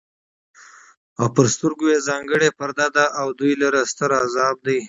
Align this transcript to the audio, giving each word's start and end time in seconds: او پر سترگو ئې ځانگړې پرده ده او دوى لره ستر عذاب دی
او 1.19 1.25
پر 1.35 1.45
سترگو 1.53 1.85
ئې 1.91 1.99
ځانگړې 2.07 2.49
پرده 2.59 2.87
ده 2.95 3.05
او 3.19 3.27
دوى 3.39 3.53
لره 3.63 3.81
ستر 3.91 4.11
عذاب 4.23 4.55
دی 4.65 4.79